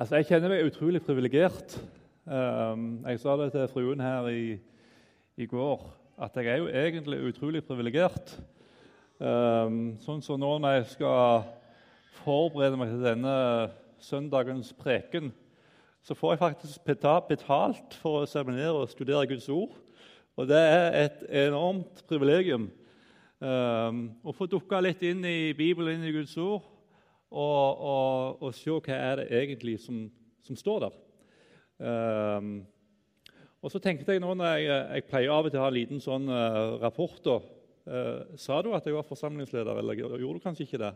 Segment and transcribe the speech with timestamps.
[0.00, 1.74] Altså, Jeg kjenner meg utrolig privilegert.
[2.24, 4.54] Um, jeg sa det til fruen her i,
[5.36, 5.82] i, går,
[6.24, 8.32] at jeg er jo egentlig utrolig privilegert.
[9.20, 11.44] Um, sånn som nå når jeg skal
[12.22, 13.36] forberede meg til denne
[14.00, 15.34] søndagens preken,
[16.00, 19.76] så får jeg faktisk betalt for å seminere og studere Guds ord.
[20.40, 22.70] Og det er et enormt privilegium
[23.44, 26.69] um, å få dukke litt inn i Bibelen, inn i Guds ord
[27.30, 30.02] og, og, og, se hva er det egentlig som,
[30.42, 30.98] som står der.
[31.80, 32.66] Um,
[33.60, 35.76] og så tenkte jeg nå når jeg, jeg, pleier av og til å ha en
[35.76, 37.38] liten sånn uh, rapport da,
[37.86, 40.94] uh, Sa du at jeg var forsamlingsleder, eller gjorde du kanskje ikke det?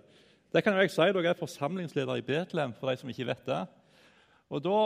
[0.54, 1.06] Det kan jo jeg si.
[1.06, 3.62] Jeg er forsamlingsleder i Betlehem, for de som ikke vet det.
[4.54, 4.80] Og da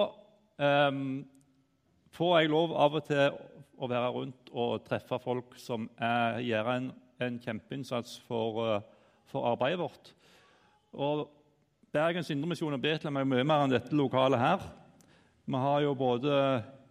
[0.88, 1.00] um,
[2.16, 3.40] får jeg lov av og til
[3.78, 6.92] å være rundt og treffe folk som er, gjør en,
[7.24, 10.14] en kjempeinnsats for, uh, for arbeidet vårt.
[10.96, 11.26] Og
[11.88, 14.64] Bergens Indremisjon og Betlehem er mye mer enn dette lokalet her.
[15.48, 16.34] Vi har jo både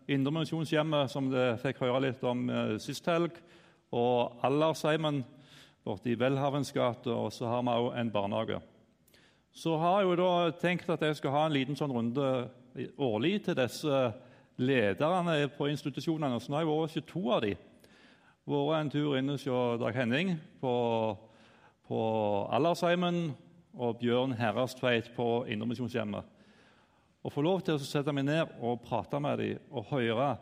[0.10, 3.38] Indremisjonshjemmet, som dere fikk høre litt om eh, sist helg,
[3.94, 5.22] og Allersheimen
[5.86, 8.60] borte i Welhavens gate, og så har vi òg en barnehage.
[9.54, 10.34] Så har jeg jo da
[10.66, 12.34] tenkt at jeg skal ha en liten sånn runde
[12.98, 14.04] årlig til disse
[14.58, 16.42] lederne på institusjonene.
[16.42, 17.66] Så nå har jeg vært hos to av dem.
[18.50, 19.46] Vært en tur inne hos
[19.78, 20.78] Dag Henning på,
[21.86, 22.00] på
[22.50, 23.28] Allersheimen
[23.78, 26.26] og Bjørn Herrestveit på Indremisjonshjemmet.
[27.24, 30.36] Å få lov til å sette meg ned og prate med dem og høre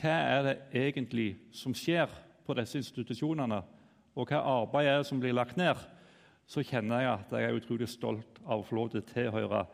[0.00, 2.10] hva er det egentlig som skjer
[2.46, 3.60] på disse institusjonene,
[4.16, 5.78] og hva arbeid er det som blir lagt ned,
[6.50, 9.64] så kjenner jeg at jeg er utrolig stolt av å få lov til å tilhøre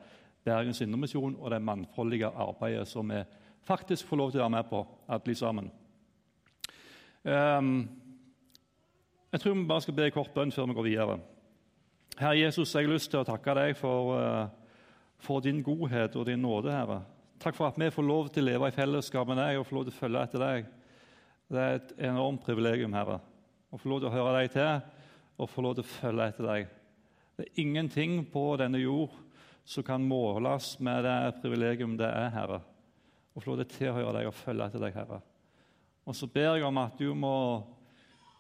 [0.47, 3.23] Bergens Indremisjon og det mannfoldige arbeidet som vi
[3.67, 5.71] faktisk får lov til å være med på, alle sammen.
[7.27, 7.71] Um,
[9.33, 11.17] jeg tror vi bare skal be en kort bønn før vi går videre.
[12.17, 14.47] Herre Jesus, jeg har lyst til å takke deg for, eh,
[15.21, 17.03] for, din godhet og din nåde, Herre.
[17.39, 19.77] Takk for at vi får lov til å leve i fellesskap med deg og få
[19.77, 20.71] lov til å følge etter deg.
[21.53, 23.21] Det er et enormt privilegium, Herre,
[23.71, 24.81] å få lov til å høre deg til
[25.37, 26.73] og få lov til å følge etter deg.
[27.37, 29.13] Det er ingenting på denne jord
[29.69, 32.63] som kan måles med det privilegium det er, Herre.
[33.37, 35.21] Å få lov til å tilhøre deg og følge etter deg, Herre.
[36.07, 37.37] Og så ber jeg om at du må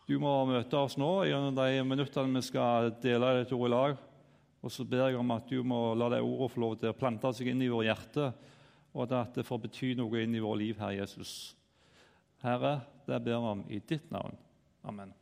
[0.06, 3.96] du må møte oss nå gjennom de minuttene vi skal dele dette ordet i lag.
[4.62, 6.98] Og så ber jeg om at du må la de ordene få lov til å
[6.98, 8.30] plante seg inn i vårt hjerte,
[8.96, 11.32] og at det får bety noe inn i vårt liv, Herre Jesus.
[12.42, 14.38] Herre, det ber vi om i ditt navn.
[14.86, 15.12] Amen.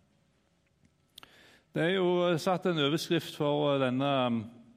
[1.75, 4.11] Det er jo satt en overskrift for denne,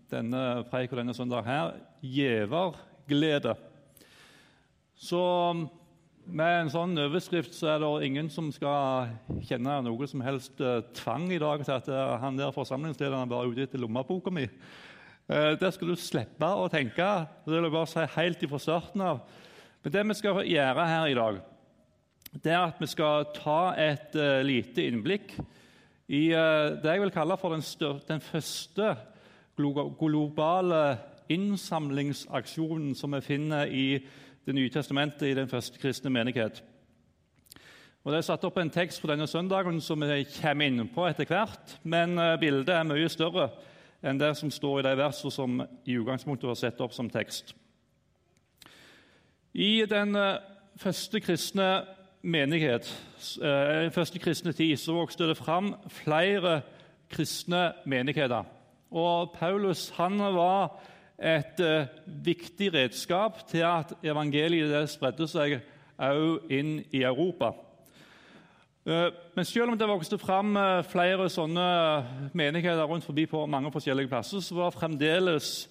[0.10, 3.54] denne preik og denne søndag her gjeverglede.
[4.98, 5.22] Så
[6.28, 9.10] med en sånn overskrift så er det ingen som skal
[9.48, 13.48] kjenne noe som helst eh, tvang i dag til at eh, han der forsamlingslederen var
[13.48, 14.46] ute etter lommeboka mi.
[14.48, 17.08] Eh, det skal du slippe å tenke.
[17.46, 19.22] Det vil jeg bare si helt fra starten av.
[19.84, 21.40] Men det vi skal gjøre her i dag,
[22.44, 25.32] det er at vi skal ta et lite innblikk
[26.12, 27.64] i det jeg vil kalle for den,
[28.08, 28.90] den første
[29.56, 30.82] globale
[31.32, 33.88] innsamlingsaksjonen som vi finner i
[34.48, 36.64] det nye testamentet i den første kristne menighet.
[38.06, 41.04] Og Det er satt opp en tekst for denne søndagen som vi kommer inn på
[41.10, 41.74] etter hvert.
[41.84, 43.50] Men eh, bildet er mye større
[44.00, 47.52] enn det som står i de versene som i utgangspunktet var satt opp som tekst.
[49.52, 50.40] I den eh,
[50.80, 51.70] første kristne
[52.24, 52.88] menighet,
[53.40, 56.62] den første kristne tid, så vokste det fram flere
[57.12, 58.48] kristne menigheter.
[58.92, 60.78] Og Paulus han var
[61.18, 65.58] et uh, viktig redskap til at evangeliet spredde seg
[65.98, 67.56] òg inn i Europa.
[68.86, 71.66] Uh, men selv om det vokste fram uh, flere sånne
[72.38, 75.66] menigheter rundt forbi på mange forskjellige plasser, så var fremdeles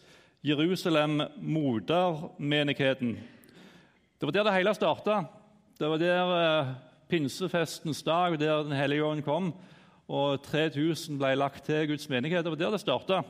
[0.46, 3.16] Jerusalem modermenigheten.
[4.18, 5.22] Det var der det hele starta.
[5.78, 6.74] Det var der
[7.08, 9.54] pinsefestens dag, der Den hellige ånd kom,
[10.08, 12.44] og 3000 ble lagt til Guds menighet.
[12.44, 13.22] Det var der det starta.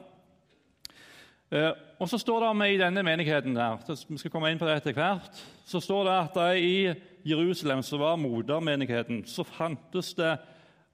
[1.51, 3.79] Eh, og så står det i denne menigheten der,
[4.09, 6.79] vi skal komme inn på det etter hvert, så står det at i
[7.27, 10.37] Jerusalem, som var modermenigheten, så fantes det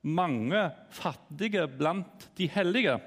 [0.03, 2.99] mange fattige blant de hellige.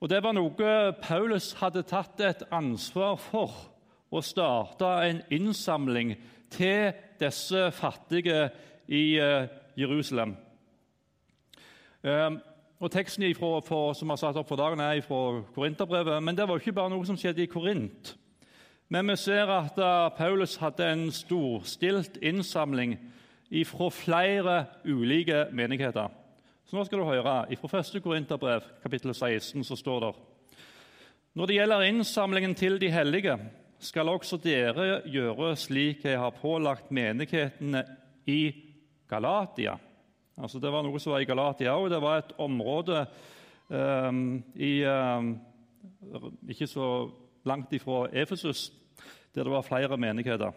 [0.00, 0.72] Og Det var noe
[1.02, 3.54] Paulus hadde tatt et ansvar for,
[4.06, 6.12] å starte en innsamling
[6.54, 8.44] til disse fattige
[8.86, 10.36] i eh, Jerusalem.
[12.76, 16.22] Eh, og Teksten ifra, for, som er satt opp for dagen, er fra Korinterbrevet.
[16.22, 18.16] Men det var ikke bare noe som skjedde i Korint.
[18.88, 22.98] Men vi ser at uh, Paulus hadde en storstilt innsamling
[23.66, 26.08] fra flere ulike menigheter.
[26.66, 27.56] Så nå skal du høre.
[27.56, 28.02] Fra 1.
[28.02, 30.12] Korinterbrev, kapittel 16, så står det
[31.34, 33.38] Når det gjelder innsamlingen til de hellige,
[33.78, 37.84] skal også dere gjøre slik jeg har pålagt menighetene
[38.26, 38.54] i
[39.08, 39.76] Galatia.
[40.36, 41.88] Altså Det var noe som var i Galatia òg.
[41.88, 43.06] Det var et område
[43.72, 45.30] um, i, um,
[46.48, 46.88] ikke så
[47.48, 48.68] langt ifra Efesus
[49.32, 50.52] der det var flere menigheter.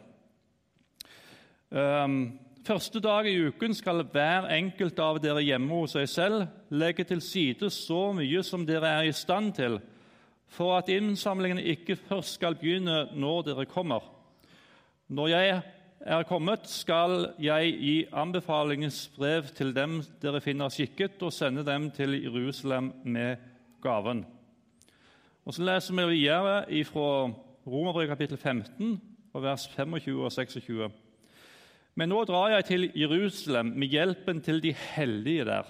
[1.69, 7.03] Um, første dag i uken skal hver enkelt av dere hjemme hos seg selv legge
[7.07, 9.79] til side så mye som dere er i stand til,
[10.47, 14.03] for at innsamlingen ikke først skal begynne når dere kommer.
[15.07, 15.59] Når jeg
[15.99, 21.89] er kommet, skal jeg gi anbefalingens brev til dem dere finner skikket, og sende dem
[21.91, 23.35] til Jerusalem med
[23.83, 24.25] gaven.
[25.45, 27.31] Og Så leser vi videre fra
[27.67, 29.01] Romerbrevet kapittel 15,
[29.33, 30.89] vers 25 og 26.
[31.95, 35.63] Men nå drar jeg til Jerusalem med hjelpen til de hellige der.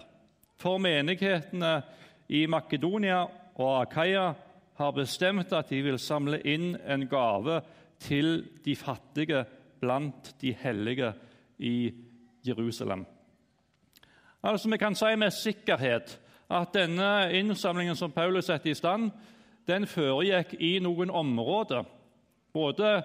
[0.58, 1.82] For menighetene
[2.30, 3.24] i Makedonia
[3.56, 4.34] og Akaya
[4.78, 7.62] har bestemt at de vil samle inn en gave
[8.00, 9.46] til de fattige
[9.82, 11.14] blant de hellige
[11.58, 11.94] i
[12.48, 13.06] Jerusalem.
[14.44, 19.12] Altså, Vi kan si med sikkerhet at denne innsamlingen som Paulus setter i stand,
[19.68, 21.84] den foregikk i noen områder.
[22.54, 23.04] Både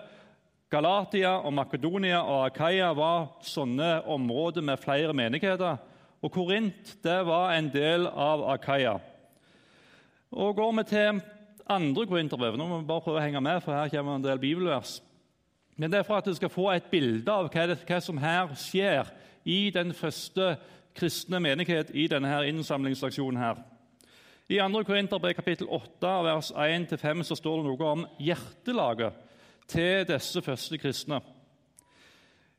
[0.70, 5.76] Galatia og Makedonia og Akaia var sånne områder med flere menigheter.
[6.24, 8.96] Og Korint det var en del av Akaia.
[10.32, 11.20] Og Går vi til
[11.70, 14.40] andre korinterbrev Nå må vi bare prøve å henge med, for her kommer en del
[14.40, 14.98] bibelvers.
[15.76, 18.18] Men det er for at du skal få et bilde av hva, det, hva som
[18.22, 19.10] her skjer
[19.44, 20.54] i den første
[20.94, 23.40] kristne menighet i denne her innsamlingsaksjonen.
[23.40, 23.62] her.
[24.48, 24.82] I 2.
[24.84, 29.16] Korinterbrev kapittel 8, vers 1-5 så står det noe om hjertelaget
[29.66, 31.20] til disse første kristne.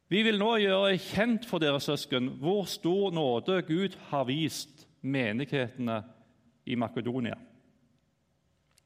[0.09, 6.01] Vi vil nå gjøre kjent for dere søsken hvor stor nåde Gud har vist menighetene
[6.65, 7.38] i Makedonia.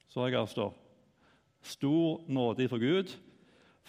[0.09, 0.75] Så jeg her står
[1.61, 3.15] stor nåde fra Gud,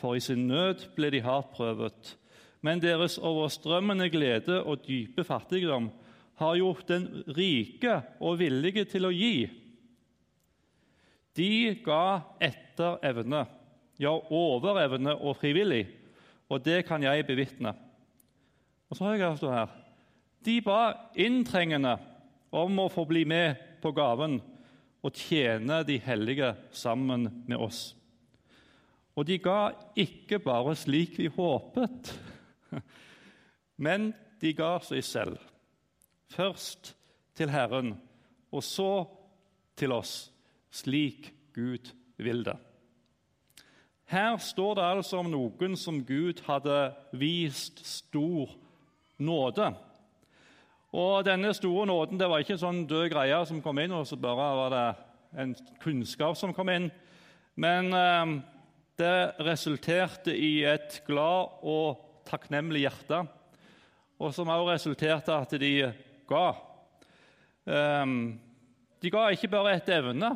[0.01, 2.17] for i sin nød ble de hardt prøvet.
[2.65, 5.89] Men deres overstrømmende glede og dype fattigdom
[6.41, 7.07] har gjort den
[7.37, 9.49] rike og villige til å gi.
[11.37, 11.53] De
[11.85, 13.45] ga etter evne
[14.01, 15.85] ja, overevne og frivillig.
[16.51, 17.75] Og det kan jeg bevitne.
[18.91, 19.75] Og så har jeg stått her.
[20.41, 20.81] De ba
[21.21, 21.99] inntrengende
[22.51, 24.41] om å få bli med på gaven
[25.05, 27.91] og tjene de hellige sammen med oss.
[29.19, 32.13] Og de ga ikke bare slik vi håpet,
[33.87, 35.39] men de ga seg selv.
[36.31, 36.95] Først
[37.35, 37.95] til Herren,
[38.53, 39.07] og så
[39.77, 40.31] til oss,
[40.71, 41.91] slik Gud
[42.21, 42.57] vil det.
[44.11, 46.79] Her står det altså om noen som Gud hadde
[47.15, 48.51] vist stor
[49.23, 49.69] nåde.
[50.91, 54.09] Og denne store nåden det var ikke en sånn død greie som kom inn, og
[54.11, 54.87] så bare var det
[55.45, 56.89] en kunnskap som kom inn.
[57.55, 58.35] Men eh,
[59.01, 63.25] det resulterte i et glad og takknemlig hjerte,
[64.21, 65.73] og som også resulterte at de
[66.29, 66.47] ga.
[67.65, 68.15] Eh,
[69.01, 70.35] de ga ikke bare et evne,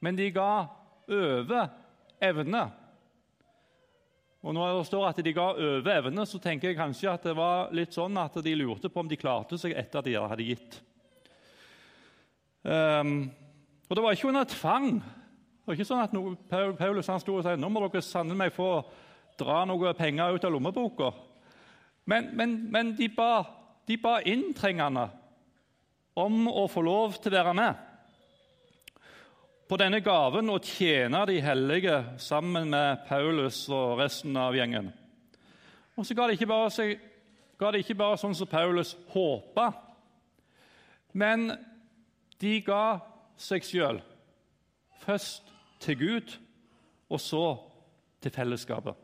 [0.00, 0.52] men de ga
[1.10, 1.66] over
[2.22, 2.68] evne.
[4.40, 7.34] Og Når det står at de ga over evne, så tenker jeg kanskje at det
[7.36, 10.46] var litt sånn at de lurte på om de klarte seg etter at de hadde
[10.46, 10.78] gitt.
[12.64, 13.28] Um,
[13.88, 15.02] og Det var ikke under tvang.
[15.70, 18.38] Det er ikke sånn at noe, Paulus han sto og sa nå må dere sannelig
[18.40, 18.70] meg få
[19.38, 21.10] dra noe penger ut av lommeboka.
[22.10, 23.44] Men, men, men de, ba,
[24.02, 25.04] ba inntrengende
[26.18, 27.86] om å få lov til å være med
[29.70, 34.90] på denne gaven å tjene de hellige sammen med Paulus og resten av gjengen.
[35.94, 36.96] Og så ga det ikke bare, seg,
[37.62, 39.68] det ikke bare sånn som Paulus håpa,
[41.14, 41.52] men
[42.42, 42.98] de ga
[43.38, 44.02] seg sjøl.
[45.06, 45.46] Først
[45.80, 46.36] til Gud,
[47.10, 47.44] og så
[48.20, 48.94] til fellesskapet.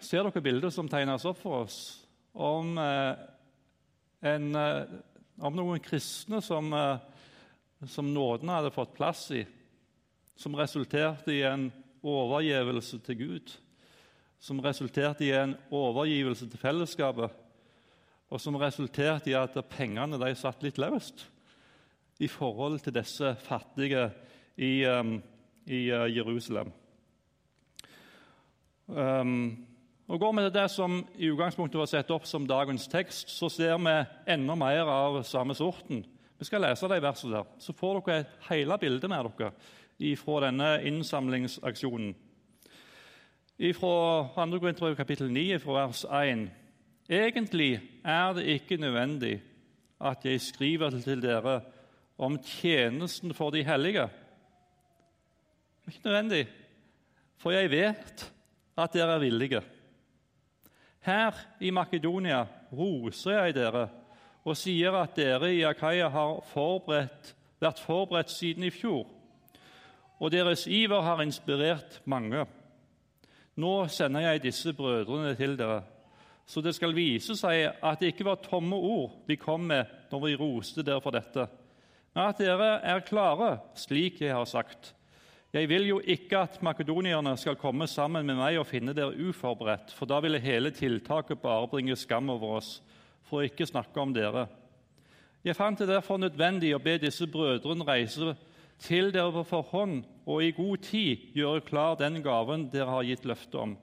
[0.00, 1.80] Ser dere bildet som tegnes opp for oss
[2.32, 3.16] om, eh,
[4.22, 4.86] en, eh,
[5.40, 6.98] om noen kristne som eh,
[7.84, 9.42] som nåden hadde fått plass i,
[10.36, 11.68] som resulterte i en
[12.06, 13.52] overgivelse til Gud,
[14.40, 17.32] som resulterte i en overgivelse til fellesskapet,
[18.26, 21.26] og som resulterte i at pengene de satt litt løst
[22.18, 24.08] i forhold til disse fattige
[24.56, 25.22] i, um,
[25.66, 26.72] i uh, Jerusalem.
[28.86, 29.66] Um,
[30.06, 33.48] og Går vi til det som i utgangspunktet var satt opp som dagens tekst, så
[33.50, 33.94] ser vi
[34.32, 36.04] enda mer av samme sorten.
[36.38, 40.70] Vi skal lese de versene der, så får dere hele bildet med dere fra denne
[40.86, 42.14] innsamlingsaksjonen.
[43.56, 43.96] Fra
[44.36, 44.58] 2.
[44.60, 46.50] Korinterbrev kapittel 9, fra vers 1.
[47.08, 49.40] Egentlig er det ikke nødvendig
[50.00, 51.60] at jeg skriver til dere
[52.18, 54.08] om tjenesten for de hellige.
[55.86, 56.48] Ikke nødvendig,
[57.38, 58.32] for jeg vet
[58.78, 59.60] at dere er villige.
[61.06, 62.40] Her i Makedonia
[62.72, 63.84] roser jeg dere
[64.46, 69.06] og sier at dere i Akaya har forberedt, vært forberedt siden i fjor,
[70.18, 72.42] og deres iver har inspirert mange.
[73.56, 75.84] Nå sender jeg disse brødrene til dere,
[76.46, 80.26] så det skal vise seg at det ikke var tomme ord vi kom med når
[80.26, 81.46] vi roste dere for dette,
[82.14, 84.95] men at dere er klare, slik jeg har sagt.
[85.56, 89.94] Jeg vil jo ikke at makedonierne skal komme sammen med meg og finne dere uforberedt,
[89.96, 92.74] for da ville hele tiltaket bare bringe skam over oss,
[93.24, 94.44] for å ikke snakke om dere.
[95.46, 98.34] Jeg fant det derfor nødvendig å be disse brødrene reise
[98.84, 103.24] til dere på forhånd og i god tid gjøre klar den gaven dere har gitt
[103.24, 103.76] løfte om.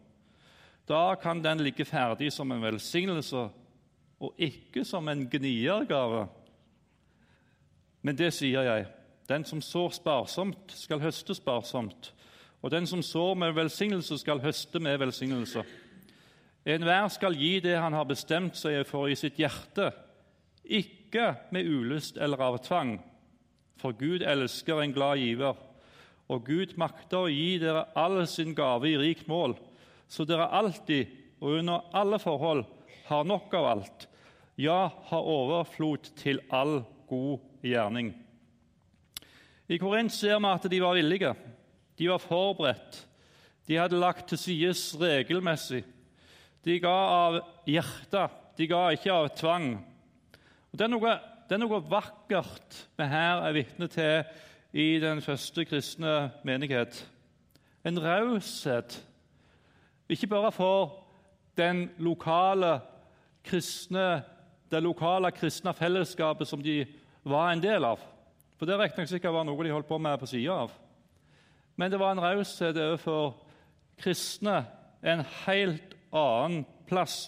[0.85, 3.47] Da kan den ligge ferdig som en velsignelse
[4.21, 6.27] og ikke som en gniergave.
[8.05, 8.91] Men det sier jeg.
[9.29, 12.11] Den som sår sparsomt, skal høste sparsomt.
[12.63, 15.63] Og den som sår med velsignelse, skal høste med velsignelse.
[16.65, 19.89] Enhver skal gi det han har bestemt seg for i sitt hjerte,
[20.63, 22.95] ikke med ulyst eller av tvang.
[23.79, 25.59] For Gud elsker en glad giver,
[26.31, 29.57] og Gud makter å gi dere all sin gave i rikt mål,
[30.07, 31.11] så dere alltid
[31.43, 32.63] og under alle forhold
[33.09, 34.07] har nok av alt,
[34.55, 38.13] ja, har overflod til all god gjerning.
[39.71, 41.33] I Korint ser vi at de var villige,
[41.99, 43.07] de var forberedt.
[43.67, 45.83] De hadde lagt til side regelmessig.
[46.65, 49.69] De ga av hjertet, de ga ikke av tvang.
[50.71, 51.13] Og det, er noe,
[51.47, 54.23] det er noe vakkert vi her er vitne til
[54.73, 56.97] i den første kristne menighet.
[57.87, 58.97] En raushet,
[60.11, 61.03] ikke bare for
[61.59, 62.79] den lokale
[63.45, 64.23] kristne,
[64.71, 66.81] det lokale kristne fellesskapet som de
[67.23, 68.01] var en del av.
[68.63, 70.69] For det riktignok sikkert var noe de holdt på med på sida av.
[71.75, 73.33] Men det var en raushet overfor
[73.99, 74.61] kristne
[75.03, 77.25] en helt annen plass.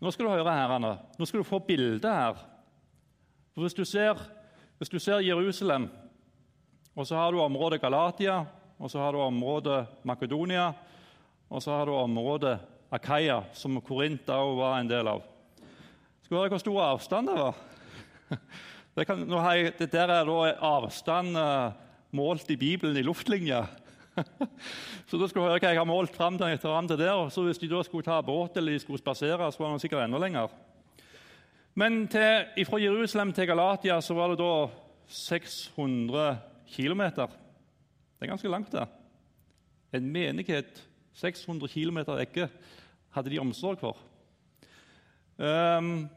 [0.00, 0.94] Nå skal du høre her, Anna.
[1.20, 2.40] Nå skal du få bildet her.
[3.52, 4.16] For hvis du, ser,
[4.80, 5.90] hvis du ser Jerusalem,
[6.96, 8.38] og så har du området Galatia,
[8.80, 10.70] og så har du området Makedonia,
[11.52, 12.56] og så har du området
[12.96, 15.20] Akaya, som Korint også var en del av.
[16.24, 17.62] Skal du høre hvor stor avstand det var?
[18.98, 21.70] Det, kan, jeg, det der er da avstand uh,
[22.10, 23.60] målt i Bibelen i luftlinje.
[25.08, 27.28] så da skal du høre hva jeg har målt fram til, fram til der.
[27.30, 30.02] Så Hvis de da skulle ta båt eller de skulle spasere, så var det sikkert
[30.02, 30.50] enda lenger.
[31.78, 34.66] Men fra Jerusalem til Galatia så var det da
[35.06, 36.38] 600
[36.74, 37.06] km.
[37.22, 38.88] Det er ganske langt, det.
[39.94, 40.82] En menighet
[41.14, 42.50] 600 km ekke,
[43.14, 44.02] hadde de omsorg for.
[45.38, 46.08] Um,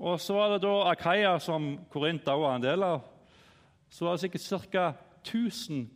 [0.00, 3.02] og Så var det da Akaia, som Korint også var en del av.
[3.90, 4.92] Så var det sikkert ca.
[5.20, 5.90] 1000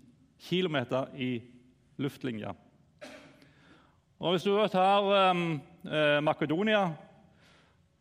[0.49, 0.77] km
[1.17, 1.43] i
[1.97, 2.53] luftlinje.
[4.19, 6.93] Og Hvis du tar um, eh, Makedonia,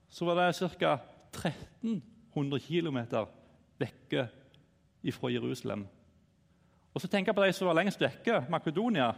[0.09, 0.97] så var det ca.
[1.31, 2.97] 1300 km
[3.79, 4.27] vekke
[5.11, 5.87] fra Jerusalem.
[6.93, 9.13] Og så tenker jeg på de som var lengst vekke, Makedonia.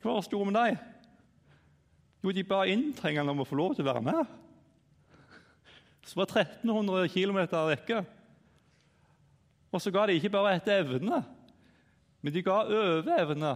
[0.00, 0.76] Hva var det store med dem?
[2.24, 4.39] Jo, de ba inntrengende om å få lov til å være med
[6.06, 7.40] som var 1300 km
[7.70, 8.04] vekke.
[9.70, 11.20] Og så ga de ikke bare etter evne,
[12.20, 13.54] men de ga overevne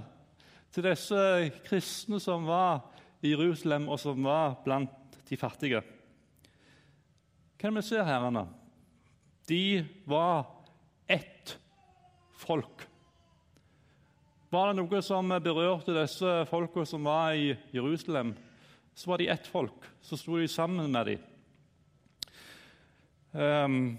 [0.74, 1.24] til disse
[1.66, 2.84] kristne som var
[3.24, 5.82] i Jerusalem, og som var blant de fattige.
[7.58, 8.26] Hva er det vi ser her?
[8.28, 8.46] Anna?
[9.48, 10.44] De var
[11.08, 11.54] ett
[12.40, 12.84] folk.
[14.52, 18.34] Var det noe som berørte disse folka som var i Jerusalem,
[18.94, 19.88] så var de ett folk.
[20.04, 21.24] Så sto de sammen med dem.
[23.34, 23.96] Um,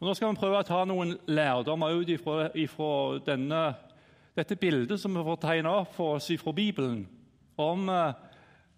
[0.00, 2.94] og nå skal vi prøve å ta noen lærdommer ut ifra,
[3.26, 3.58] denne,
[4.32, 7.02] dette bildet som vi får tegne opp for oss fra Bibelen,
[7.60, 8.16] om uh,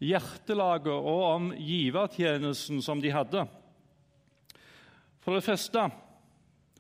[0.03, 3.45] hjertelaget og om givertjenesten som de hadde.
[5.23, 5.87] For det første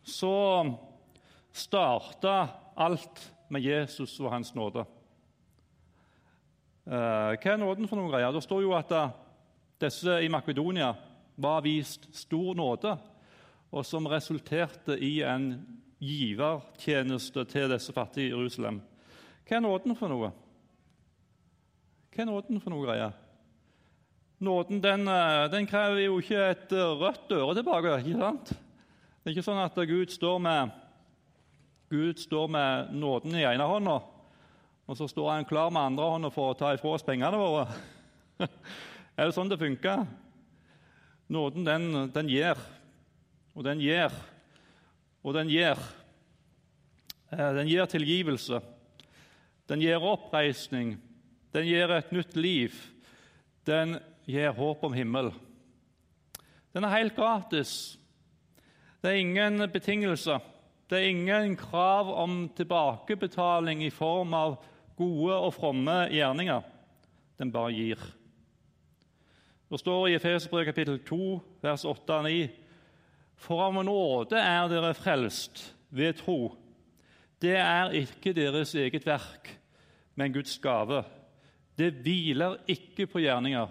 [0.03, 0.35] så
[1.55, 2.35] starta
[2.75, 3.23] alt
[3.55, 4.83] med Jesus og hans nåde.
[6.91, 8.35] Uh, hva er nåden for noen greier?
[8.35, 9.15] Det står jo at uh,
[9.79, 10.91] disse i Makedonia
[11.39, 12.99] var vist stor nåde
[13.73, 15.55] og som resulterte i en
[16.03, 18.83] givertjeneste til disse fattige i Jerusalem.
[19.49, 20.33] Hva er nåden for noe?
[22.13, 23.15] Hva er nåden for noe greier?
[24.43, 27.99] Nåden den, eh, den, krever jo ikke et eh, rødt øre tilbake.
[28.03, 28.53] ikke sant?
[28.53, 30.73] Det er ikke sånn at Gud står med,
[31.89, 34.01] Gud står med nåden i ene hånda,
[34.91, 37.69] og så står han klar med andre hånda for å ta ifra oss pengene våre.
[39.17, 40.03] er det sånn det funker?
[41.31, 42.59] Nåden, den, den gir.
[43.55, 44.13] Og den gir.
[45.23, 45.79] Og den gir.
[47.33, 48.61] Eh, den gir tilgivelse.
[49.69, 50.99] den gir oppreisning,
[51.55, 52.75] den gir et nytt liv.
[53.65, 55.31] Den gir håp om himmel.
[56.75, 57.97] Den er helt gratis.
[59.01, 60.41] Det er ingen betingelser.
[60.91, 64.59] Det er ingen krav om tilbakebetaling i form av
[64.99, 66.63] gode og fromme gjerninger.
[67.39, 68.03] Den bare gir.
[69.73, 72.51] Det står i Efeserbrevet kapittel 2, vers 8 og 9.:
[73.43, 76.53] For av nåde er dere frelst ved tro.
[77.43, 79.51] Det er ikke deres eget verk,
[80.15, 81.03] men Guds gave.
[81.79, 83.67] Det hviler ikke på gjerninger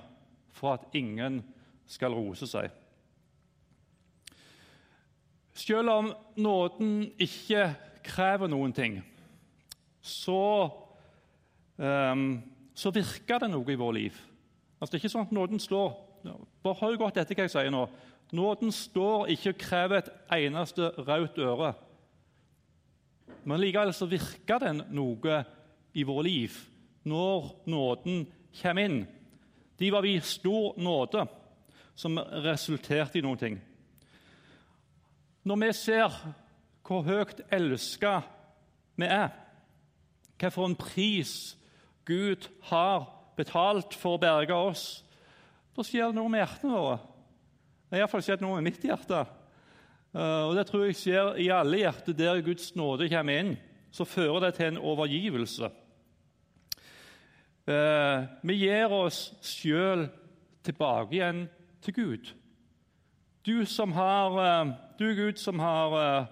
[0.52, 1.40] for at ingen
[1.88, 2.68] skal rose seg.
[5.56, 7.70] Selv om nåden ikke
[8.04, 9.00] krever noen ting,
[10.02, 10.68] så,
[11.78, 12.30] um,
[12.74, 14.22] så virker det noe i vår liv.
[14.80, 15.94] Altså, det er ikke sånn at nåden slår.
[16.62, 17.86] Bare hold godt etter hva jeg sier nå.
[18.32, 21.74] Nåden står ikke og krever et eneste rødt øre.
[23.44, 25.42] Men likevel så virker den noe
[25.94, 26.56] i våre liv
[27.04, 28.24] når nåden
[28.62, 29.02] kommer inn.
[29.80, 31.26] De var vi stor nåde,
[31.96, 33.60] som resulterte i ting.
[35.44, 36.18] Når vi ser
[36.88, 38.22] hvor høyt elska
[38.96, 39.30] vi er,
[40.38, 41.58] hvilken pris
[42.06, 45.04] Gud har betalt for å berge oss,
[45.76, 47.00] da skjer det noe med hjertene våre.
[47.92, 49.18] Det har iallfall skjedd noe med mitt hjerte.
[50.16, 53.50] Eh, og Det tror jeg skjer i alle hjerter der Guds nåde kommer inn.
[53.92, 55.68] Så fører det til en overgivelse.
[57.68, 60.06] Eh, vi gir oss sjøl
[60.64, 61.42] tilbake igjen
[61.84, 62.32] til Gud.
[63.44, 66.30] Du, som har, eh, du Gud, som har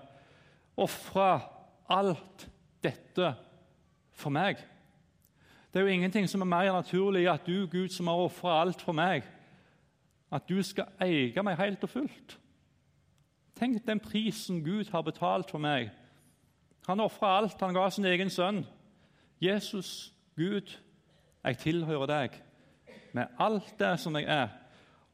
[0.77, 1.41] ofra
[1.89, 2.47] alt
[2.81, 3.33] dette
[4.15, 4.63] for meg.
[5.73, 8.79] Det er jo ingenting som er mer naturlig at du, Gud, som har ofra alt
[8.79, 9.27] for meg,
[10.31, 12.37] at du skal eie meg helt og fullt.
[13.59, 15.89] Tenk den prisen Gud har betalt for meg.
[16.87, 17.59] Han ofra alt.
[17.61, 18.63] Han ga sin egen sønn.
[19.41, 20.77] Jesus, Gud,
[21.43, 22.39] jeg tilhører deg
[23.13, 24.49] med alt det som jeg er,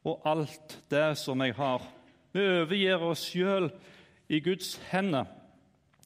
[0.04, 1.82] og alt det som jeg har.
[2.32, 3.70] Vi overgir oss sjøl
[4.28, 5.24] i Guds hender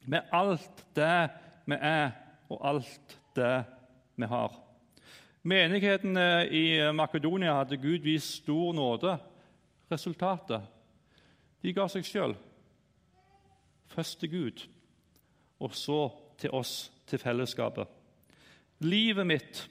[0.06, 1.30] med alt det
[1.66, 2.12] vi er,
[2.48, 3.64] og alt det
[4.16, 4.69] vi har.
[5.42, 9.14] Menighetene i Makedonia hadde Gud vist stor nåde.
[9.90, 10.66] Resultatet
[11.60, 12.34] de ga seg sjøl.
[13.90, 14.62] Først til Gud,
[15.60, 16.02] og så
[16.40, 17.88] til oss, til fellesskapet.
[18.80, 19.66] Livet mitt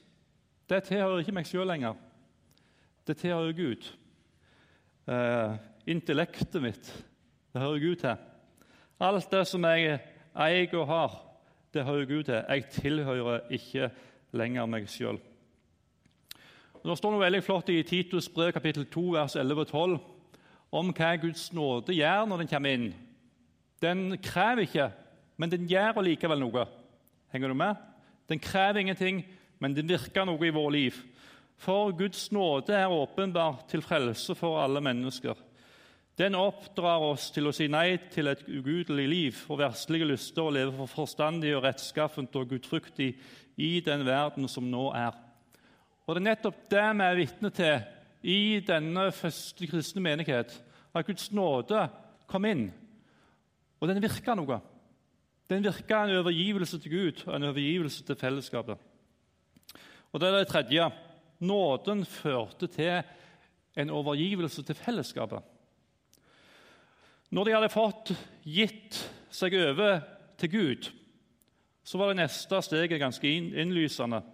[0.70, 1.96] det tilhører ikke meg sjøl lenger.
[3.06, 3.88] Det tilhører Gud.
[5.10, 5.56] Eh,
[5.90, 6.90] intellektet mitt,
[7.50, 8.20] det hører Gud til.
[9.00, 9.96] Alt det som jeg
[10.36, 11.16] eier og har,
[11.74, 12.38] det hører Gud til.
[12.38, 13.90] Jeg tilhører ikke
[14.38, 15.18] lenger meg sjøl.
[16.80, 19.98] Det står noe veldig flott i Titus brev kapittel 2, vers 11 og 12
[20.80, 22.86] om hva Guds nåde gjør når den kommer inn.
[23.84, 24.86] Den krever ikke,
[25.36, 26.64] men den gjør likevel noe.
[27.34, 27.84] Henger du med?
[28.32, 29.20] Den krever ingenting,
[29.60, 31.04] men den virker noe i vårt liv.
[31.60, 35.36] For Guds nåde er åpenbart til frelse for alle mennesker.
[36.16, 40.56] Den oppdrar oss til å si nei til et ugudelig liv og verslige lyster og
[40.56, 43.14] leve for forstandig og rettskaffent og gudfryktig
[43.60, 45.12] i den verden som nå er.
[46.10, 47.82] Og Det er nettopp det vi er vitne til
[48.26, 50.56] i denne første kristne menighet.
[50.90, 51.84] At Guds nåde
[52.26, 52.64] kom inn,
[53.78, 54.56] og den virka noe.
[55.46, 58.82] Den virka en overgivelse til Gud og en overgivelse til fellesskapet.
[60.10, 60.88] Og det er det tredje.
[61.46, 63.06] Nåden førte til
[63.78, 65.46] en overgivelse til fellesskapet.
[67.30, 68.98] Når de hadde fått gitt
[69.30, 70.02] seg over
[70.42, 70.90] til Gud,
[71.86, 74.24] så var det neste steget ganske innlysende.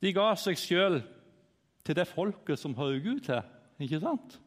[0.00, 1.00] De ga seg sjøl
[1.84, 3.42] til det folket som hører Gud til.
[3.80, 4.38] Ikke sant?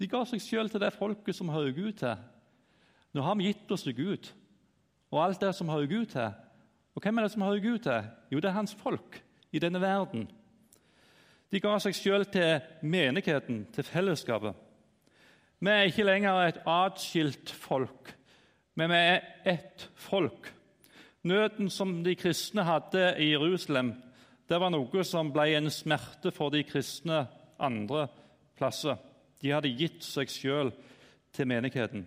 [0.00, 2.22] De ga seg sjøl til det folket som hører Gud til.
[3.12, 4.32] Nå har vi gitt oss til Gud
[5.12, 6.30] og alt det som hører Gud til.
[6.94, 8.08] Og hvem er det som hører Gud til?
[8.32, 9.18] Jo, det er hans folk
[9.52, 10.24] i denne verden.
[11.52, 14.56] De ga seg sjøl til menigheten, til fellesskapet.
[15.60, 18.14] Vi er ikke lenger et atskilt folk,
[18.74, 20.48] men vi er ett folk.
[21.22, 23.92] Nøden som de kristne hadde i Jerusalem,
[24.48, 27.24] det var noe som ble en smerte for de kristne
[27.62, 28.06] andre
[28.58, 28.98] plasser.
[29.42, 30.72] De hadde gitt seg sjøl
[31.32, 32.06] til menigheten.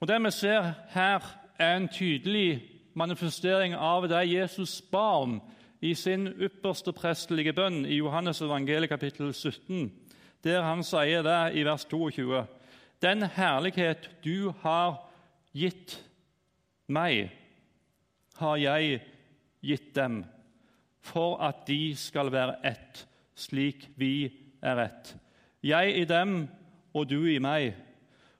[0.00, 1.22] Og Det vi ser her,
[1.58, 2.62] er en tydelig
[2.94, 5.40] manifestering av det Jesus ba om
[5.80, 9.92] i sin ypperste prestelige bønn i Johannes evangeliet kapittel 17
[10.44, 12.44] der han sier det i vers 22.:
[13.02, 15.10] Den herlighet du har
[15.52, 15.96] gitt
[16.88, 17.30] meg,
[18.36, 19.00] har jeg
[19.62, 20.24] gitt dem,
[21.04, 23.04] for at de skal være ett,
[23.36, 24.30] slik vi
[24.62, 25.14] er ett.
[25.64, 26.46] Jeg i dem
[26.94, 27.74] og du i meg,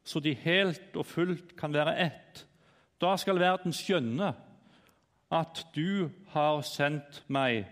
[0.04, 2.44] så de helt og fullt kan være ett.
[3.00, 4.32] Da skal verden skjønne
[5.34, 7.64] at du har sendt meg,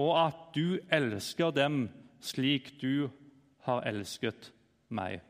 [0.00, 1.84] og at du elsker dem
[2.22, 3.10] slik du
[3.66, 4.50] har elsket
[4.88, 5.20] meg.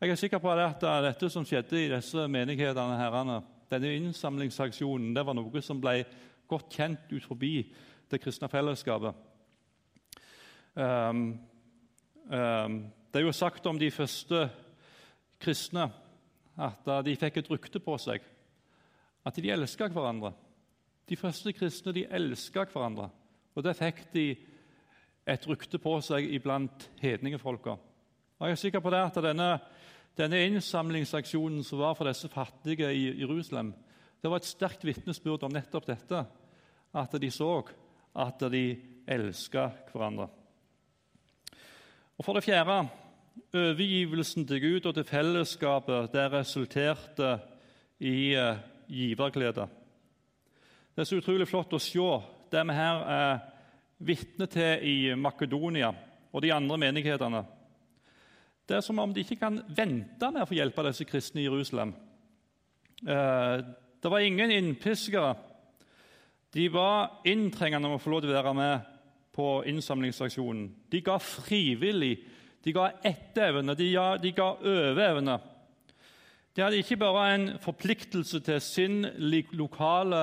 [0.00, 3.38] Jeg er sikker på at dette som skjedde i disse menighetene, herrene,
[3.70, 6.02] denne innsamlingsaksjonen, det var noe som ble
[6.48, 7.54] godt kjent ut forbi
[8.10, 9.14] det kristne fellesskapet.
[10.74, 11.40] Um,
[12.26, 12.78] um,
[13.12, 14.48] det er jo sagt om de første
[15.40, 15.88] kristne
[16.58, 18.22] at de fikk et rykte på seg
[19.24, 20.32] at de elska hverandre.
[21.08, 23.08] De første kristne de elska hverandre,
[23.54, 24.26] og det fikk de
[25.28, 27.76] et rykte på seg iblant hedningefolka.
[28.40, 29.48] Jeg er sikker på det at denne,
[30.18, 33.72] denne innsamlingsaksjonen som var for disse fattige i Jerusalem,
[34.24, 36.22] det var et sterkt vitnesbyrd om nettopp dette,
[36.96, 37.58] at de så
[38.16, 38.62] at de
[39.04, 40.30] elska hverandre.
[42.16, 42.78] Og For det fjerde
[43.52, 47.34] overgivelsen til Gud og til fellesskapet det resulterte
[48.00, 49.68] i eh, giverglede.
[50.94, 52.08] Det er så utrolig flott å se
[52.48, 53.44] det vi her er
[54.08, 55.92] vitne til i Makedonia
[56.32, 57.44] og de andre menighetene.
[58.64, 61.48] Det er som om de ikke kan vente med å få hjelpe disse kristne i
[61.50, 61.92] Jerusalem.
[64.04, 65.34] Det var ingen innpiskere.
[66.52, 68.88] De var inntrengende om å få lov til å være med
[69.32, 70.66] på innsamlingsaksjonen.
[70.92, 72.18] De ga frivillig,
[72.60, 73.86] de ga etterevne, de,
[74.20, 75.38] de ga overevne.
[76.52, 79.08] De hadde ikke bare en forpliktelse til sin
[79.56, 80.20] lokale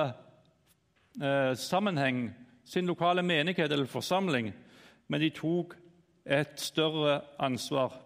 [1.18, 2.28] eh, sammenheng,
[2.62, 4.52] sin lokale menighet eller forsamling,
[5.10, 5.74] men de tok
[6.22, 7.98] et større ansvar.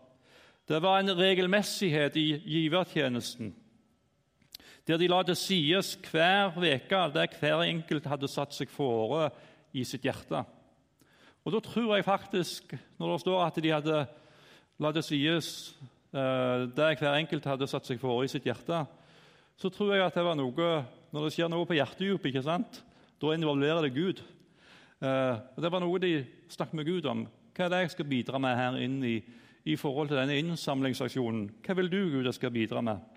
[0.64, 3.52] Det var en regelmessighet i givertjenesten,
[4.86, 9.30] der de la til sies hver uke det hver enkelt hadde satt seg fore
[9.74, 10.44] i sitt hjerte.
[11.46, 14.06] Og Da tror jeg faktisk, når det står at de hadde
[14.78, 15.74] la til sies
[16.16, 18.84] Eh, det hver enkelt hadde satt seg for i sitt hjerte,
[19.58, 20.68] så tror jeg at det var noe
[21.14, 22.82] Når det skjer noe på hjertedypet, ikke sant?
[23.16, 24.18] da involverer det Gud.
[25.00, 27.22] Eh, og Det var noe de snakket med Gud om.
[27.56, 29.22] Hva er det jeg skal bidra med her inn i,
[29.64, 31.46] i forhold til denne innsamlingsaksjonen?
[31.64, 33.15] Hva vil du, Gud, jeg skal bidra med?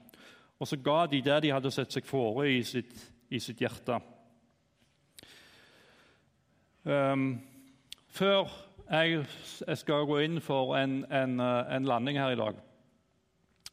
[0.59, 2.91] Og så ga de det de hadde sett seg fore i sitt,
[3.31, 3.99] i sitt hjerte.
[6.83, 7.37] Um,
[8.11, 8.49] før
[8.89, 9.23] jeg,
[9.67, 12.59] jeg, skal gå inn for en, en, en landing her i dag,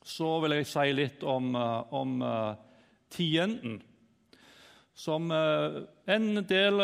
[0.07, 2.55] så vil jeg si litt om, eh, om uh,
[3.11, 3.81] tienden.
[4.97, 6.79] Som en del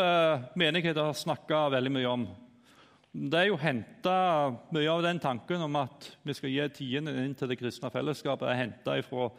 [0.59, 2.25] menigheter har snakka veldig mye om.
[3.13, 4.17] Det er jo henta
[4.73, 8.45] Mye av den tanken om at vi skal gi tienden inn til det kristne fellesskapet,
[8.51, 9.31] er henta fra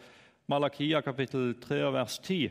[0.46, 2.50] Malakia kapittel 3 vers 10.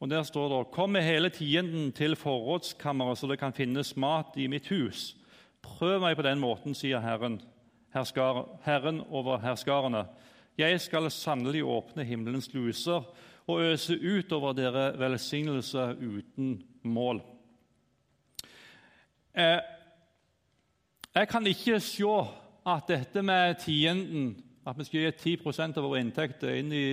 [0.00, 4.36] Og Der står det Kom med hele tienden til forrådskammeret, så det kan finnes mat
[4.36, 5.16] i mitt hus.
[5.62, 7.40] Prøv meg på den måten, sier Herren
[7.94, 10.04] herskar, Herren over herskarene.
[10.58, 13.02] Jeg skal sannelig åpne himmelens luser
[13.46, 17.22] og øse ut over dere velsignelse uten mål.
[19.34, 19.60] Eh,
[21.14, 22.04] jeg kan ikke se
[22.66, 26.86] at dette med tienden, at vi skal gi 10% av våre inntekter inn i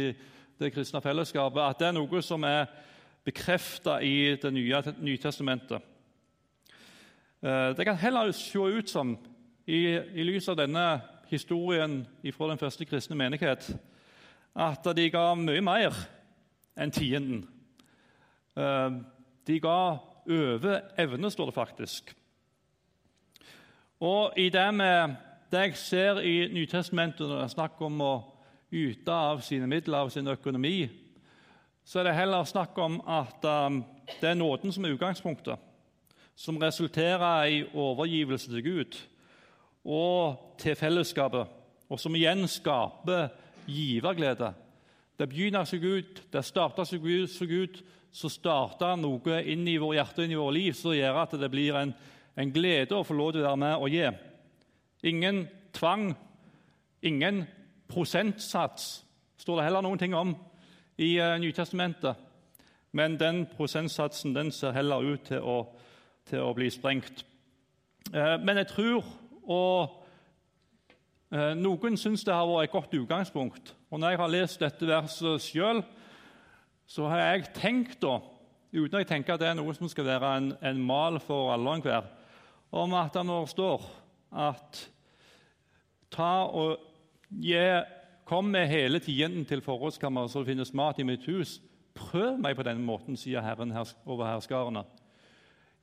[0.60, 2.67] det kristne fellesskapet, at det er noe som er
[3.25, 5.81] bekrefta i Det nye Nytestamentet.
[7.41, 9.17] Eh, det kan heller se ut som
[9.67, 12.01] i, i lys av denne historien
[12.34, 13.71] fra den første kristne menighet
[14.55, 15.95] at de ga mye mer
[16.75, 17.45] enn tienden.
[18.57, 18.89] Eh,
[19.47, 22.15] de ga over evne, står det faktisk.
[24.01, 25.15] Og i det, med,
[25.51, 28.13] det jeg ser i Nytestamentet når det er snakk om å
[28.71, 30.85] yte av sine midler, av sin økonomi,
[31.83, 33.81] så er det heller snakk om at um,
[34.21, 35.59] det er nåden som er utgangspunktet,
[36.35, 38.99] som resulterer i overgivelse til Gud
[39.83, 41.51] og til fellesskapet,
[41.91, 43.27] og som igjen skaper
[43.67, 44.53] giverglede.
[45.19, 50.23] Det begynner seg ut, det starter seg ut, så starter noe inn i vår hjerte
[50.23, 51.91] inn i vårt liv som gjør at det blir en,
[52.39, 54.07] en glede å få lov til å være med og gi.
[55.03, 56.13] Ingen tvang,
[57.01, 57.43] ingen
[57.89, 59.05] prosentsats,
[59.37, 60.35] står det heller noen ting om
[61.01, 62.15] i uh, Nytestamentet.
[62.91, 65.57] Men den prosentsatsen den ser heller ut til å,
[66.29, 67.25] til å bli sprengt.
[68.13, 69.05] Uh, men jeg tror
[69.51, 70.03] og
[71.33, 73.73] eh, Noen syns det har vært et godt utgangspunkt.
[73.91, 75.81] Og Når jeg har lest dette verset sjøl,
[76.87, 78.19] så har jeg tenkt, da,
[78.71, 81.69] uten å tenke at det er noe som skal være en, en mal for alle
[81.69, 82.07] og enhver,
[82.71, 83.89] om at når det står
[84.31, 84.85] at
[86.11, 86.79] ta og
[87.29, 87.59] gi,
[88.31, 91.57] Kom med hele tienden til forrådskammeret, så det finnes mat i mitt hus.
[91.97, 94.85] Prøv meg på denne måten, sier Herren over herskarene.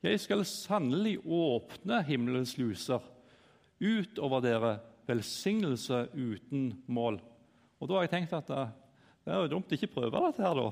[0.01, 3.03] Jeg skal sannelig åpne himmelens luser
[3.77, 4.71] utover dere
[5.05, 7.19] velsignelse uten mål.
[7.79, 10.71] Og Da har jeg tenkt at det er jo dumt ikke prøve dette her, da.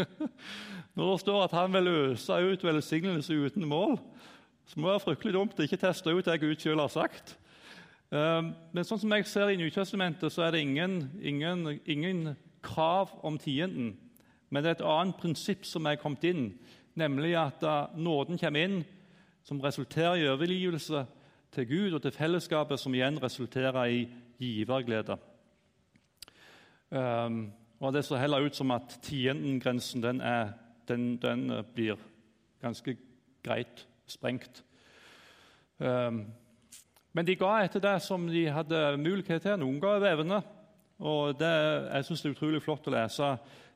[0.96, 3.98] Når det står at han vil øse ut velsignelse uten mål,
[4.70, 7.32] så må være fryktelig dumt å ikke teste ut det Gud selv har sagt.
[8.14, 13.16] Ehm, men sånn som jeg ser i Nytestamentet, så er det ingen, ingen, ingen krav
[13.26, 13.96] om tienden.
[14.50, 16.52] Men det er et annet prinsipp som er kommet inn,
[16.94, 17.66] nemlig at
[17.98, 18.78] nåden kommer inn,
[19.42, 21.02] som resulterer i overgivelse
[21.50, 24.06] til Gud og til fellesskapet, som igjen resulterer i
[24.38, 25.18] giverglede.
[26.90, 30.52] Um, og Det ser heller ut som at tiendengrensen den, er,
[30.86, 31.98] den, den blir
[32.62, 32.96] ganske
[33.42, 34.62] greit sprengt.
[35.78, 36.26] Um,
[37.16, 39.58] men de ga etter det som de hadde mulighet til.
[39.58, 40.42] Noen ga over evne.
[41.00, 43.32] Og det, jeg syns det er utrolig flott å lese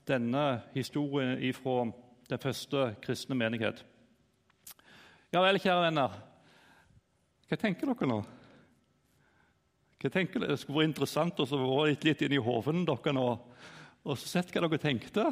[0.06, 0.44] denne
[0.74, 1.86] historien fra
[2.28, 3.80] den første kristne menighet.
[5.32, 6.18] Ja vel, kjære venner.
[7.48, 8.20] Hva tenker dere nå?
[10.02, 10.52] Hva tenker dere?
[10.52, 13.26] Det skulle vært interessant å være litt, litt inn i hodene deres nå
[14.04, 15.24] og sett hva dere tenkte.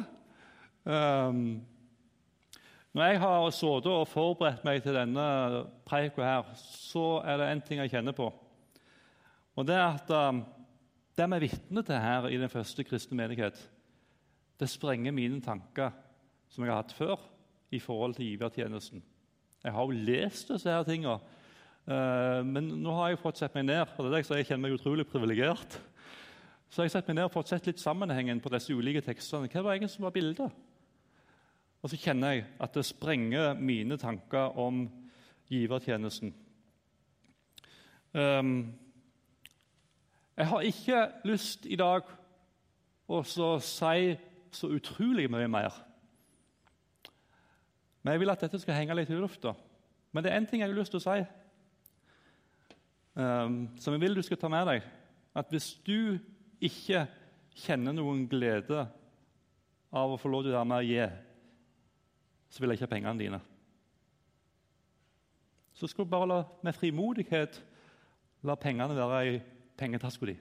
[0.83, 1.61] Um,
[2.93, 5.23] når jeg har sittet og forberedt meg til denne
[5.87, 8.27] preika her, så er det én ting jeg kjenner på.
[9.57, 10.43] Og det er at um,
[11.17, 13.57] det vi er vitne til her i den første kristne menighet,
[14.61, 15.89] det sprenger mine tanker
[16.53, 17.17] som jeg har hatt før
[17.73, 19.01] i forhold til givertjenesten.
[19.63, 21.17] Jeg har jo lest disse her tingene,
[21.89, 23.87] uh, men nå har jeg fått sett meg ned.
[23.97, 25.79] og det er det jeg kjenner meg utrolig privilegert.
[26.69, 29.49] Så har jeg sett meg ned og fått sett litt sammenhengen på disse ulike tekstene.
[29.49, 30.53] Hva var egentlig som var bildet?
[31.83, 34.85] Og så kjenner jeg at det sprenger mine tanker om
[35.51, 36.31] givertjenesten.
[38.13, 38.73] Um,
[40.37, 42.07] jeg har ikke lyst i dag
[43.11, 44.13] å si
[44.53, 45.75] så utrolig mye mer.
[48.01, 49.53] Men jeg vil at dette skal henge litt i lufta.
[50.13, 51.19] Men det er én ting jeg har lyst til å si,
[53.17, 54.87] um, som jeg vil du skal ta med deg.
[55.35, 56.15] At hvis du
[56.63, 57.05] ikke
[57.59, 58.85] kjenner noen glede
[59.93, 61.07] av å få lov til å være med og gi
[62.53, 63.39] så vil jeg ikke ha pengene dine.
[65.73, 67.57] Så skal du bare la, med frimodighet
[68.45, 69.39] la pengene være i
[69.77, 70.35] pengetaska di.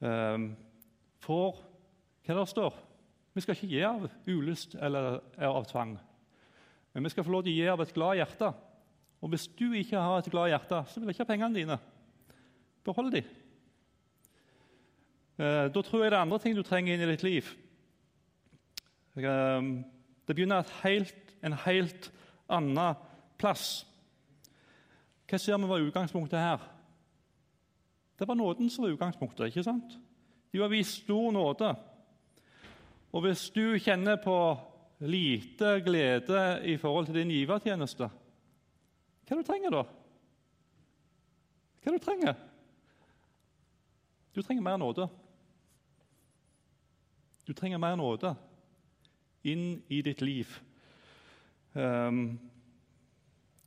[0.00, 0.54] Um,
[1.20, 1.58] for
[2.22, 2.76] hva det står
[3.34, 5.96] Vi skal ikke gi av ulyst eller av tvang.
[6.94, 8.52] Men vi skal få lov til å gi av et glad hjerte.
[9.20, 11.78] Og hvis du ikke har et glad hjerte, så vil jeg ikke ha pengene dine.
[12.88, 13.22] Behold de.
[15.38, 17.56] Uh, da tror jeg det er andre ting du trenger inn i ditt liv.
[19.24, 19.84] Ehm,
[20.26, 22.12] det begynner helt, en helt
[22.48, 22.94] annen
[23.38, 23.86] plass.
[25.28, 26.62] Hva ser vi var utgangspunktet her?
[28.18, 29.46] Det var nåden som var utgangspunktet.
[29.46, 29.98] ikke sant?
[30.52, 31.74] De var vist stor nåde.
[33.12, 34.58] Og hvis du kjenner på
[35.00, 38.10] lite glede i forhold til din givertjeneste,
[39.28, 39.84] hva du trenger da?
[41.84, 42.34] Hva du trenger?
[44.34, 45.08] Du trenger mer nåde.
[47.46, 48.34] Du trenger mer nåde
[49.44, 50.50] inn i ditt liv.
[51.74, 52.40] Um,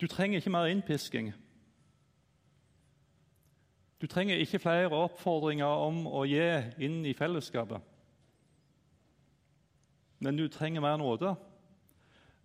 [0.01, 1.34] du trenger ikke mer innpisking.
[4.01, 6.41] Du trenger ikke flere oppfordringer om å gi
[6.81, 7.81] inn i fellesskapet.
[10.21, 11.36] Men du trenger mer nåde,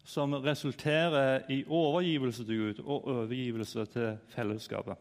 [0.05, 4.97] som resulterer i overgivelse til Gud og overgivelse til fellesskapet.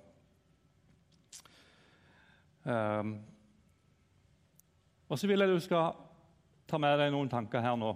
[2.63, 3.19] Um,
[5.09, 5.93] og så vil jeg du skal
[6.67, 7.91] ta med deg noen tanker her nå.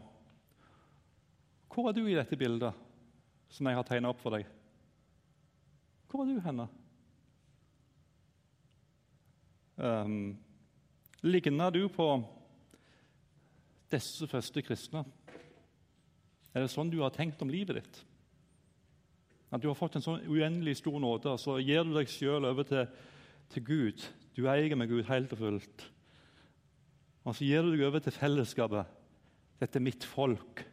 [1.70, 2.74] Hvor er du i dette bildet
[3.54, 4.48] som jeg har tegna opp for deg?
[6.10, 6.66] Hvor er du henne?
[9.80, 10.36] Um,
[11.22, 12.08] ligner du på
[13.94, 15.06] disse første kristne?
[16.50, 18.00] Er det sånn du har tenkt om livet ditt?
[19.54, 22.68] At du har fått en sånn uendelig stor nåde, så gir du deg sjøl over
[22.70, 22.90] til,
[23.54, 24.04] til, Gud.
[24.38, 25.86] Du eier med Gud helt og fullt.
[27.26, 28.98] Og så gir du deg over til fellesskapet.
[29.62, 30.66] Dette er mitt folk.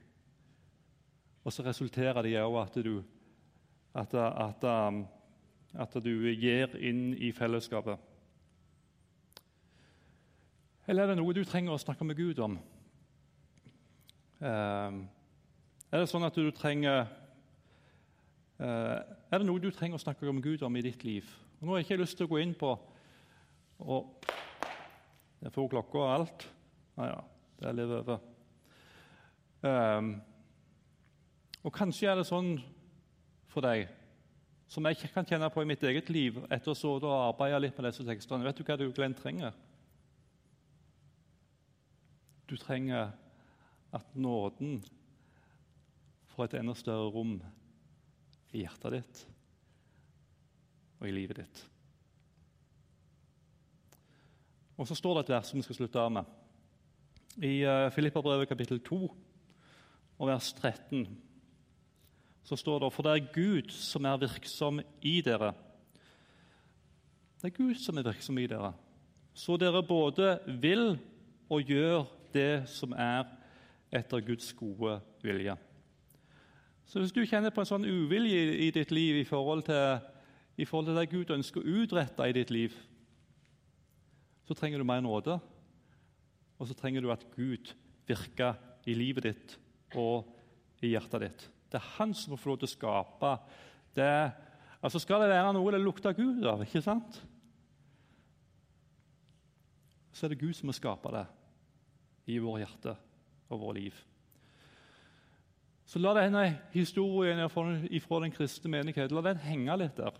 [1.46, 3.04] Og så resulterer det i at du,
[3.94, 5.04] at, at, um,
[5.78, 8.02] at du gir inn i fellesskapet.
[10.86, 12.58] Eller er det noe du trenger å snakke med Gud om?
[14.42, 14.98] Eh,
[15.90, 17.06] er det sånn at du trenger
[18.60, 21.30] eh, Er det noe du trenger å snakke med Gud om i ditt liv?
[21.62, 22.74] Nå har jeg ikke lyst til å gå inn på
[23.86, 24.26] og
[25.40, 26.46] Jeg får klokka og alt.
[26.98, 27.18] Nei ja,
[27.60, 28.22] det er litt over.
[29.62, 30.16] Um,
[31.66, 32.54] og Kanskje er det sånn
[33.50, 33.88] for deg,
[34.70, 37.88] som jeg kan kjenne på i mitt eget liv etter å ha arbeidet litt med
[37.88, 38.46] disse tekstene.
[38.46, 39.54] Vet du hva du Glenn trenger?
[42.46, 43.10] Du trenger
[43.94, 44.78] at nåden
[46.34, 47.34] får et enda større rom
[48.54, 49.22] i hjertet ditt
[51.00, 51.66] og i livet ditt.
[54.76, 56.34] Og Så står det et vers som vi skal slutte av med.
[57.36, 58.98] I Filippabrevet Filipperbrevet kapittel 2
[60.16, 61.25] og vers 13
[62.46, 65.52] så står det For det er Gud som er virksom i dere.
[67.42, 68.72] Det er Gud som er virksom i dere.
[69.34, 70.94] Så dere både vil
[71.50, 73.26] og gjør det som er
[73.94, 75.56] etter Guds gode vilje.
[76.86, 79.98] Så hvis du kjenner på en sånn uvilje i ditt liv i forhold til,
[80.56, 82.76] i forhold til det Gud ønsker å utrette i ditt liv,
[84.46, 85.40] så trenger du mer nåde.
[86.56, 87.74] Og så trenger du at Gud
[88.06, 88.54] virker
[88.86, 89.58] i livet ditt
[89.98, 90.30] og
[90.80, 91.46] i hjertet ditt.
[91.70, 93.32] Det er han som må få lov til å skape
[93.96, 94.12] det.
[94.82, 97.22] Altså Skal det være noe det lukter Gud av, ikke sant?
[100.16, 101.26] så er det Gud som må skape det
[102.32, 102.94] i våre hjerte
[103.52, 103.96] og vårt liv.
[105.86, 110.16] Så la denne historien fra den kristne menighet la den henge litt der.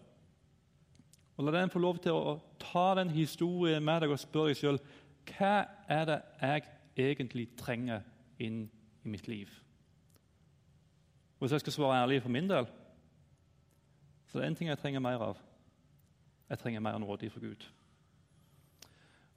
[1.37, 4.61] Og La den få lov til å ta den historien med deg og spørre deg
[4.61, 4.79] sjøl
[5.27, 6.63] hva er det jeg
[7.09, 8.05] egentlig trenger
[8.41, 8.63] inn
[9.05, 9.51] i mitt liv.
[11.39, 12.67] Hvis jeg skal svare ærlig for min del,
[14.27, 15.39] så det er én ting jeg trenger mer av.
[16.49, 17.67] Jeg trenger mer nåde fra Gud.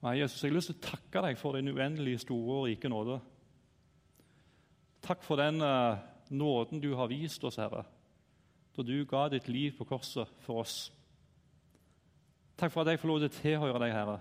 [0.01, 2.89] Nei, Jesus, Jeg har lyst til å takke deg for din uendelige store og rike
[2.89, 3.19] nåde.
[5.03, 7.83] Takk for den uh, nåden du har vist oss, Herre,
[8.75, 10.91] da du ga ditt liv på korset for oss.
[12.59, 14.19] Takk for at jeg får lov til å tilhøre deg, Herre.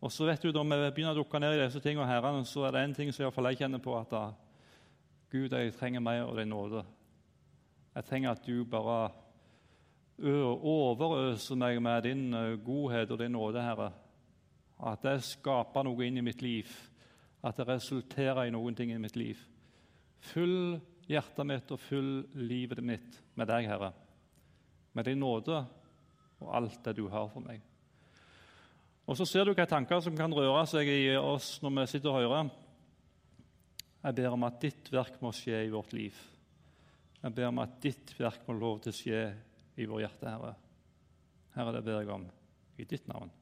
[0.00, 2.64] Og så vet du, Når vi begynner å dukke ned i disse tingene, herrene, så
[2.64, 4.32] er det en ting som jeg kjenner på at uh,
[5.30, 6.80] Gud, jeg trenger mer av din nåde.
[7.94, 9.10] Jeg trenger at du bare
[10.20, 12.24] overøser meg med din
[12.64, 13.92] godhet og din nåde, Herre.
[14.82, 16.66] At det skaper noe inn i mitt liv.
[17.46, 19.38] At det resulterer i noen ting i mitt liv.
[20.32, 23.92] Fyll hjertet mitt og fyll livet mitt med deg, Herre.
[24.98, 25.60] Med din nåde
[26.40, 27.62] og alt det du har for meg.
[29.06, 32.10] Og Så ser du hvilke tanker som kan røre seg i oss når vi sitter
[32.10, 32.50] og hører.
[34.00, 36.16] Jeg ber om at ditt verk må skje i vårt liv.
[37.20, 39.24] Jeg ber om at ditt verk må lov til å skje
[39.76, 40.54] i vår hjerte, Herre.
[41.56, 42.24] Herre, det ber jeg om
[42.80, 43.32] i ditt navn.